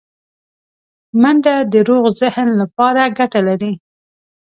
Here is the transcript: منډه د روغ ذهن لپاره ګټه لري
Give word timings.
منډه 1.21 1.55
د 1.71 1.73
روغ 1.89 2.03
ذهن 2.21 2.47
لپاره 2.61 3.13
ګټه 3.17 3.39
لري 3.47 3.71